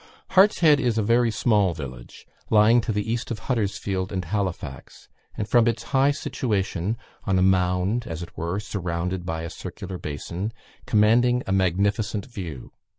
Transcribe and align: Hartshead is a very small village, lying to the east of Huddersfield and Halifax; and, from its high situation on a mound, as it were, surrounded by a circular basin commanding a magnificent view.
Hartshead 0.31 0.79
is 0.79 0.97
a 0.97 1.03
very 1.03 1.29
small 1.29 1.75
village, 1.75 2.25
lying 2.49 2.81
to 2.81 2.91
the 2.91 3.07
east 3.11 3.29
of 3.29 3.37
Huddersfield 3.37 4.11
and 4.11 4.25
Halifax; 4.25 5.07
and, 5.37 5.47
from 5.47 5.67
its 5.67 5.83
high 5.93 6.09
situation 6.09 6.97
on 7.25 7.37
a 7.37 7.43
mound, 7.43 8.07
as 8.07 8.23
it 8.23 8.35
were, 8.35 8.59
surrounded 8.59 9.27
by 9.27 9.43
a 9.43 9.49
circular 9.51 9.99
basin 9.99 10.53
commanding 10.87 11.43
a 11.45 11.51
magnificent 11.51 12.25
view. 12.25 12.71